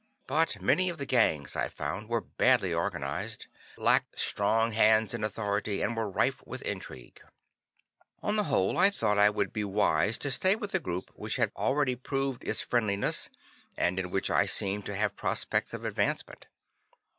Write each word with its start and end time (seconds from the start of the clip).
But 0.25 0.59
many 0.63 0.89
of 0.89 0.97
the 0.97 1.05
gangs, 1.05 1.55
I 1.55 1.69
found, 1.69 2.09
were 2.09 2.21
badly 2.21 2.73
organized, 2.73 3.45
lacked 3.77 4.19
strong 4.19 4.71
hands 4.71 5.13
in 5.13 5.23
authority, 5.23 5.83
and 5.83 5.95
were 5.95 6.09
rife 6.09 6.41
with 6.43 6.63
intrigue. 6.63 7.21
On 8.23 8.35
the 8.35 8.45
whole, 8.45 8.79
I 8.79 8.89
thought 8.89 9.19
I 9.19 9.29
would 9.29 9.53
be 9.53 9.63
wise 9.63 10.17
to 10.17 10.31
stay 10.31 10.55
with 10.55 10.73
a 10.73 10.79
group 10.79 11.11
which 11.13 11.35
had 11.35 11.51
already 11.55 11.95
proved 11.95 12.43
its 12.43 12.61
friendliness, 12.61 13.29
and 13.77 13.99
in 13.99 14.09
which 14.09 14.31
I 14.31 14.47
seemed 14.47 14.87
to 14.87 14.95
have 14.95 15.15
prospects 15.15 15.71
of 15.71 15.85
advancement. 15.85 16.47